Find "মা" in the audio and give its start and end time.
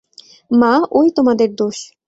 0.51-0.73